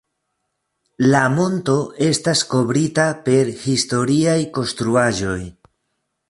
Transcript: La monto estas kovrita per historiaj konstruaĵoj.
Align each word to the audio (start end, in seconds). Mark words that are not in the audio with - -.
La 1.09 1.19
monto 1.33 1.75
estas 2.05 2.41
kovrita 2.53 3.05
per 3.27 3.53
historiaj 3.67 4.37
konstruaĵoj. 4.57 5.39